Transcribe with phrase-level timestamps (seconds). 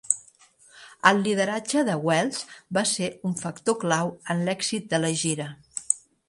[1.09, 2.39] El lideratge de Wells
[2.79, 5.47] va ser un factor clau en l'èxit de la gira.